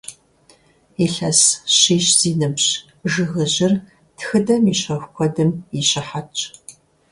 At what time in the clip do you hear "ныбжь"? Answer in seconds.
2.39-2.69